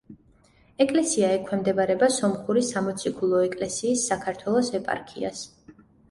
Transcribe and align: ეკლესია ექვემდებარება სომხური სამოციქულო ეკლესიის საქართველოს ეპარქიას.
ეკლესია 0.83 1.27
ექვემდებარება 1.33 2.07
სომხური 2.15 2.63
სამოციქულო 2.69 3.41
ეკლესიის 3.49 4.05
საქართველოს 4.13 4.71
ეპარქიას. 4.79 5.43